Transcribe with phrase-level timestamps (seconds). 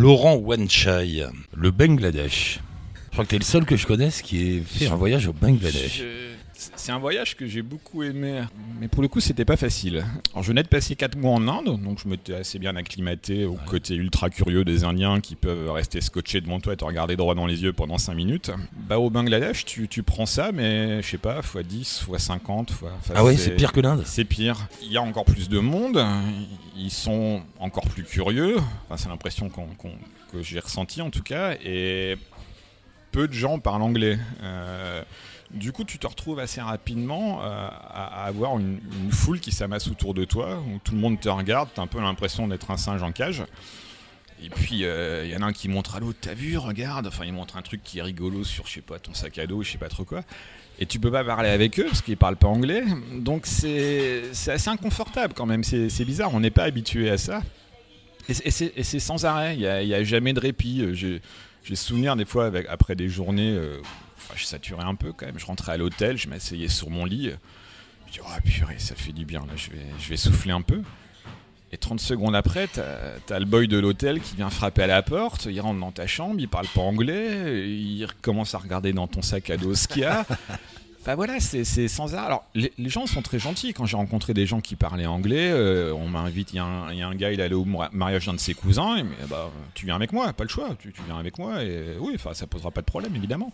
[0.00, 2.60] Laurent Wanchai, le Bangladesh.
[3.08, 5.34] Je crois que tu le seul que je connaisse qui ait fait un voyage au
[5.34, 6.02] Bangladesh.
[6.76, 8.42] C'est un voyage que j'ai beaucoup aimé,
[8.78, 10.04] mais pour le coup, c'était pas facile.
[10.32, 13.44] Alors, je venais de passer 4 mois en Inde, donc je m'étais assez bien acclimaté
[13.46, 17.16] au côté ultra curieux des Indiens qui peuvent rester scotchés devant toi et te regarder
[17.16, 18.50] droit dans les yeux pendant 5 minutes.
[18.88, 22.70] Bah, au Bangladesh, tu, tu prends ça, mais je sais pas, fois 10, fois 50,
[22.70, 22.92] fois.
[22.98, 24.68] enfin, Ah ouais, c'est pire que l'Inde C'est pire.
[24.82, 26.04] Il y a encore plus de monde.
[26.76, 28.56] Ils sont encore plus curieux.
[28.86, 31.54] Enfin, c'est l'impression que j'ai ressenti en tout cas.
[31.64, 32.16] Et
[33.12, 34.18] peu de gens parlent anglais.
[34.42, 35.02] Euh,
[35.52, 40.14] du coup, tu te retrouves assez rapidement euh, à, avoir une, foule qui s'amasse autour
[40.14, 41.68] de toi, où tout le monde te regarde.
[41.74, 43.42] T'as un peu l'impression d'être un singe en cage.
[44.42, 47.06] Et puis, il y en a un qui montre à l'autre, t'as vu, regarde.
[47.06, 49.46] Enfin, il montre un truc qui est rigolo sur, je sais pas, ton sac à
[49.46, 50.22] dos, je sais pas trop quoi.
[50.80, 52.82] Et tu peux pas parler avec eux parce qu'ils parlent pas anglais.
[53.12, 55.62] Donc c'est assez inconfortable quand même.
[55.62, 57.42] C'est bizarre, on n'est pas habitué à ça.
[58.28, 60.80] Et c'est- sans arrêt, il n'y a, jamais de répit.
[60.82, 63.80] Euh, J'ai souvenir des fois, après des journées, euh,
[64.22, 65.38] enfin, je saturais un peu quand même.
[65.38, 67.30] Je rentrais à l'hôtel, je m'asseyais sur mon lit.
[68.08, 70.62] Je dis, oh purée, ça fait du bien, là, je vais, je vais souffler un
[70.62, 70.82] peu.
[71.72, 72.82] Et 30 secondes après, t'as
[73.34, 76.08] as le boy de l'hôtel qui vient frapper à la porte, il rentre dans ta
[76.08, 79.86] chambre, il parle pas anglais, il commence à regarder dans ton sac à dos ce
[79.86, 80.26] qu'il y a.
[81.02, 82.26] Enfin voilà, c'est sans arrêt.
[82.26, 83.72] Alors, les, les gens sont très gentils.
[83.72, 86.52] Quand j'ai rencontré des gens qui parlaient anglais, euh, on m'invite.
[86.52, 88.34] Il y, a un- il y a un gars, il allait au mari- mariage d'un
[88.34, 88.98] de ses cousins.
[88.98, 90.68] Et, bah, tu viens avec moi, pas le choix.
[90.78, 91.64] Tu, tu viens avec moi.
[91.64, 93.50] Et oui, enfin, ça posera pas de problème, évidemment.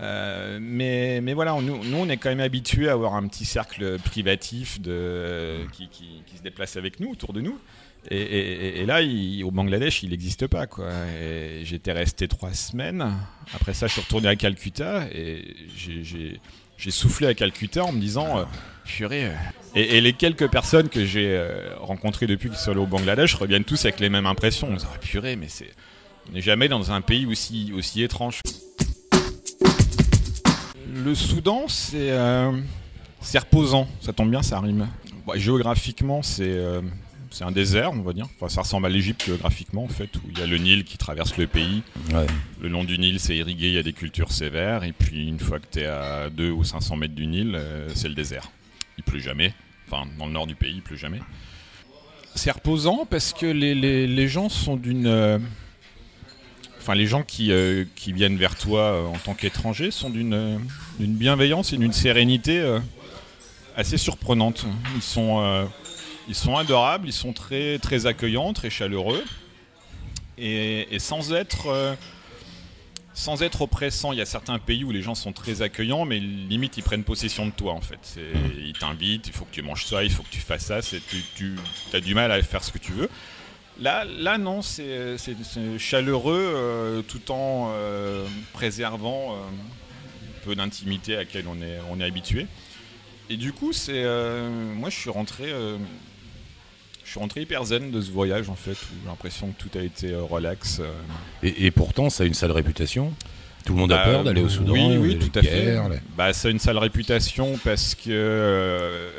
[0.00, 3.44] Euh, mais, mais voilà, nous, nous, on est quand même habitués à avoir un petit
[3.44, 7.58] cercle privatif de, qui, qui- se déplace avec nous, autour de nous.
[8.10, 9.00] Et, là,
[9.44, 10.66] au Bangladesh, il n'existe pas.
[11.62, 13.12] J'étais resté trois semaines.
[13.54, 16.40] Après ça, je suis retourné à Calcutta et j'ai-
[16.90, 18.44] soufflé à Calcutta en me disant euh,
[18.84, 19.26] Purée.
[19.26, 19.32] euh.
[19.76, 23.62] Et, les quelques personnes que j'ai euh, rencontrées depuis qu'ils sont allés au Bangladesh reviennent
[23.64, 24.68] tous avec les mêmes impressions.
[24.72, 25.70] On se dit, Ah, mais c'est.
[26.34, 28.40] Jamais dans un pays aussi, aussi étrange.
[31.04, 32.52] Le Soudan, c'est euh,
[33.20, 33.88] c'est reposant.
[34.00, 34.88] Ça tombe bien, ça rime.
[35.26, 36.80] Bon, géographiquement, c'est euh,
[37.30, 38.26] c'est un désert, on va dire.
[38.36, 40.98] Enfin, ça ressemble à l'Égypte géographiquement, en fait, où il y a le Nil qui
[40.98, 41.82] traverse le pays.
[42.12, 42.26] Ouais.
[42.60, 44.84] Le long du Nil, c'est irrigué, il y a des cultures sévères.
[44.84, 47.88] Et puis, une fois que tu es à 2 ou 500 mètres du Nil, euh,
[47.94, 48.50] c'est le désert.
[48.98, 49.54] Il pleut jamais.
[49.88, 51.20] Enfin, dans le nord du pays, il pleut jamais.
[52.34, 55.06] C'est reposant parce que les, les- les gens sont d'une.
[56.82, 60.58] Enfin, les gens qui, euh, viennent vers toi euh, en tant qu'étranger sont d'une euh,
[60.98, 62.60] d'une bienveillance et d'une sérénité
[63.76, 64.66] assez surprenante.
[64.96, 65.02] Ils
[66.34, 69.22] sont, adorables, ils sont très, accueillants, très chaleureux.
[70.38, 71.96] Et, sans être.
[73.14, 76.78] sans oppressant, il y a certains pays où les gens sont très accueillants, mais limite
[76.78, 78.18] ils prennent possession de toi en fait.
[78.58, 81.56] Ils t'invitent, il faut que tu manges ça, il faut que tu fasses ça, tu
[81.92, 83.08] as du mal à faire ce que tu veux.
[83.80, 85.34] Là, là non, c'est c'est
[85.78, 91.98] chaleureux euh, tout en euh, préservant euh, un peu d'intimité à laquelle on est, on
[92.00, 92.46] est habitué.
[93.30, 95.44] Et du coup, c'est euh, moi je suis rentré.
[95.46, 95.78] euh,
[97.04, 99.76] je suis rentré hyper zen de ce voyage en fait, où j'ai l'impression que tout
[99.78, 100.78] a été euh, relax.
[100.80, 100.90] euh,
[101.42, 103.12] Et, et pourtant, ça a une sale réputation.
[103.64, 104.72] Tout le monde a bah, peur d'aller au Soudan.
[104.72, 105.66] Oui, oui, tout à fait.
[105.88, 109.10] les- Bah, ça a une sale réputation parce que.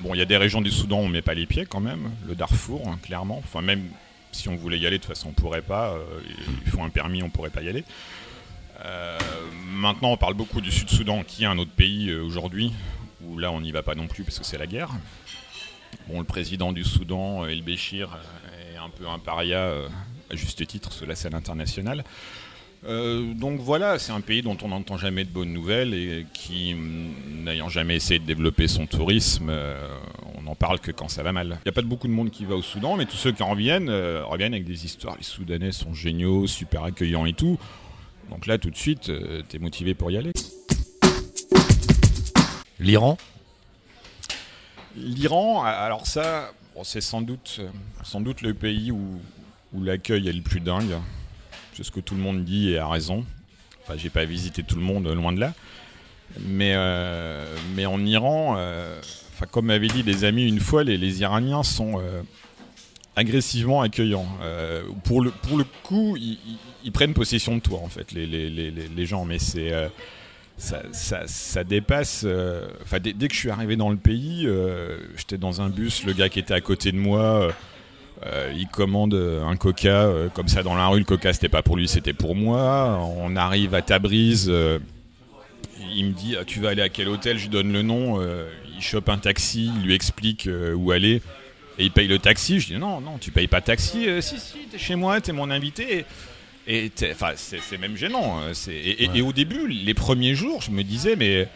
[0.00, 1.80] Bon, il y a des régions du Soudan où on met pas les pieds quand
[1.80, 2.10] même.
[2.26, 3.38] Le Darfour, hein, clairement.
[3.38, 3.88] Enfin, même
[4.32, 5.92] si on voulait y aller, de toute façon, on pourrait pas.
[5.92, 6.04] euh,
[6.64, 7.84] il faut un permis, on pourrait pas y aller.
[8.84, 9.18] Euh,
[9.72, 12.72] maintenant, on parle beaucoup du Sud-Soudan, qui est un autre pays euh, aujourd'hui,
[13.22, 14.90] où là, on n'y va pas non plus parce que c'est la guerre.
[16.08, 18.18] Bon, le président du Soudan, El Béchir,
[18.72, 19.72] est un peu un paria,
[20.30, 22.04] à juste titre, sur la scène internationale.
[22.86, 26.72] Euh, donc voilà, c'est un pays dont on n'entend jamais de bonnes nouvelles et qui,
[26.72, 27.12] hum,
[27.44, 29.98] n'ayant jamais essayé de développer son tourisme, euh,
[30.36, 31.58] on n'en parle que quand ça va mal.
[31.60, 33.32] Il n'y a pas de beaucoup de monde qui va au Soudan, mais tous ceux
[33.32, 35.16] qui en reviennent, euh, reviennent avec des histoires.
[35.18, 37.58] Les Soudanais sont géniaux, super accueillants et tout.
[38.30, 39.10] Donc là, tout de suite,
[39.48, 40.32] t'es motivé pour y aller.
[42.78, 43.18] L'Iran?
[44.96, 47.60] L'Iran, alors ça, bon, c'est sans doute,
[48.04, 49.20] sans doute le pays où,
[49.72, 50.94] où l'accueil est le plus dingue.
[51.82, 53.24] Ce que tout le monde dit et a raison.
[53.82, 55.54] Enfin, j'ai pas visité tout le monde, euh, loin de là.
[56.46, 57.44] Mais, euh,
[57.74, 59.00] mais en Iran, euh,
[59.32, 62.00] enfin, comme m'avaient dit des amis une fois, les, Iraniens sont
[63.16, 64.28] agressivement accueillants.
[65.02, 68.70] Pour, le, pour le coup, ils, prennent possession de toi, en fait, les, les, les,
[68.70, 69.24] les- gens.
[69.24, 69.72] Mais c'est.
[70.56, 72.24] ça, ça, dépasse.
[72.82, 74.48] Enfin, dès, dès que je suis arrivé dans le pays,
[75.16, 77.52] j'étais dans un bus, le gars qui était à côté de moi,
[78.26, 81.48] euh, il commande euh, un coca, euh, comme ça dans la rue, le coca c'était
[81.48, 83.00] pas pour lui, c'était pour moi.
[83.16, 84.78] On arrive à Tabriz, euh,
[85.94, 87.38] il me dit ah, Tu vas aller à quel hôtel?
[87.38, 88.20] Je lui donne le nom,
[88.76, 91.22] il chope un taxi, il lui explique où aller.
[91.78, 92.60] Et il paye le taxi.
[92.60, 94.06] Je dis non, non, tu payes pas taxi.
[94.20, 96.04] Si, si, t'es chez moi, t'es mon invité.
[96.66, 98.38] Et enfin, c'est même gênant.
[98.38, 98.52] Hein.
[98.68, 101.48] Et, au début, les premiers jours, je me disais, mais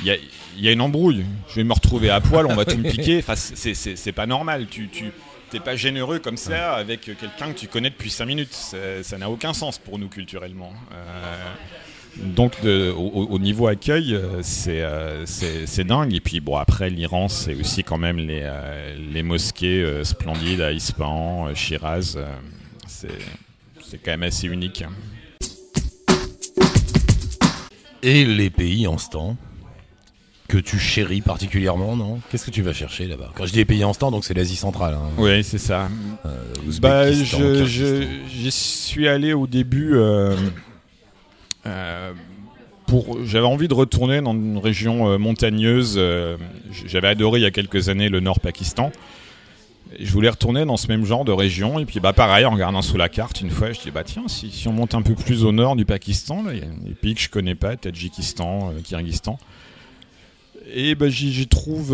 [0.00, 0.16] il y a,
[0.56, 1.26] y a, une embrouille.
[1.50, 3.18] Je vais me retrouver à poil, on va tout me piquer.
[3.18, 4.66] Enfin, c'est pas normal.
[4.70, 5.12] Tu, tu
[5.50, 8.74] t'es pas généreux comme ça avec quelqu'un que tu connais depuis 5 minutes.
[9.02, 10.72] Ça n'a aucun sens pour nous culturellement.
[10.92, 11.52] Euh,
[12.16, 16.14] donc au, niveau accueil, euh, euh, c'est dingue.
[16.14, 18.50] Et puis bon, après l'Iran, c'est aussi quand même les,
[19.12, 22.18] les mosquées splendides à Ispahan, Shiraz.
[22.86, 24.84] c'est quand même assez unique.
[28.02, 29.36] Et les pays en ce temps
[30.48, 32.20] que tu chéris particulièrement, non?
[32.30, 33.32] Qu'est-ce que tu vas chercher là-bas?
[33.34, 34.94] Quand je dis les pays en ce temps, donc c'est l'Asie centrale.
[34.94, 35.10] Hein.
[35.18, 35.88] Oui, c'est ça.
[36.80, 40.34] bah, je, suis allé au début euh,
[42.86, 45.96] pour, j'avais envie de retourner dans une région euh, montagneuse.
[45.98, 46.38] Euh,
[46.86, 48.90] j'avais adoré il y a quelques années le Nord Pakistan.
[50.00, 51.78] Je voulais retourner dans ce même genre de région.
[51.78, 54.24] Et puis, bah, pareil, en regardant sous la carte, une fois, je dis, bah, tiens,
[54.28, 56.94] si, si on monte un peu plus au nord du Pakistan, il y a des
[56.94, 59.38] pays que je connais pas, Tadjikistan, Kyrgyzstan.
[60.72, 61.92] Et bah, j'y trouve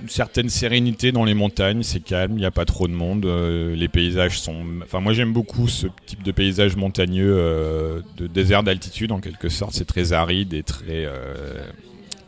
[0.00, 3.26] une certaine sérénité dans les montagnes, c'est calme, il n'y a pas trop de monde,
[3.26, 4.64] euh, les paysages sont...
[4.82, 9.48] Enfin moi j'aime beaucoup ce type de paysage montagneux, euh, de désert d'altitude en quelque
[9.48, 11.64] sorte, c'est très aride et très, euh,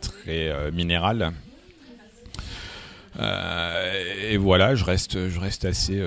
[0.00, 1.32] très minéral.
[3.19, 6.00] et voilà, je reste, je reste assez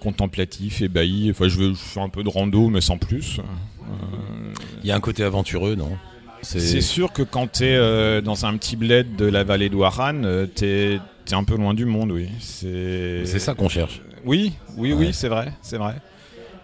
[0.00, 3.40] contemplatif, ébahi, enfin je, veux, je fais un peu de rando mais sans plus.
[4.82, 5.96] Il y a un côté aventureux, non?
[6.48, 10.22] C'est sûr que quand tu es euh, dans un petit bled de la vallée d'Ouaran,
[10.24, 11.00] euh, tu es,
[11.32, 12.28] un peu loin du monde, oui.
[12.40, 14.00] C'est ça qu'on cherche.
[14.24, 15.96] Oui, oui, oui, c'est vrai, c'est vrai.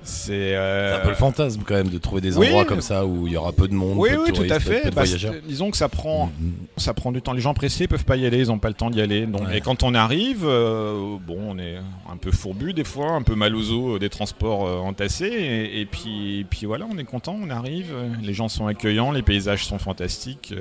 [0.04, 3.26] Euh, c'est un peu le fantasme quand même de trouver des endroits comme ça où
[3.26, 3.96] il y aura peu de monde.
[3.98, 4.90] Oui, oui, tout à fait.
[4.94, 5.04] Bah,
[5.46, 6.52] disons que ça prend, mm-hmm.
[6.80, 7.32] ça prend du temps.
[7.32, 9.26] Les gens pressés peuvent pas y aller, ils n'ont pas le temps d'y aller.
[9.26, 11.76] Donc, Et quand on arrive, euh, bon, on est
[12.10, 15.70] un peu fourbu des fois, un peu mal aux os des transports euh, entassés.
[15.72, 17.94] Et, puis, puis voilà, on est content, on arrive.
[18.22, 20.52] Les gens sont accueillants, les paysages sont fantastiques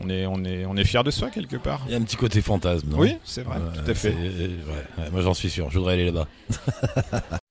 [0.00, 1.82] on est, on est, on est fier de soi quelque part.
[1.86, 2.98] Il y a un petit côté fantasme, non?
[2.98, 4.14] Oui, c'est vrai, tout à fait.
[5.10, 6.26] moi j'en suis sûr, je voudrais aller là-bas.